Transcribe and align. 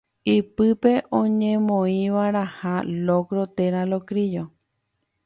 ipype 0.35 0.93
oñemoĩva'erãha 1.19 2.73
locro 3.07 3.43
térã 3.55 3.81
locrillo 3.91 4.43